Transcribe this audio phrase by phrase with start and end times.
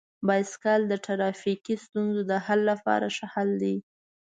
[0.27, 3.75] بایسکل د ټرافیکي ستونزو د حل لپاره ښه حل دی.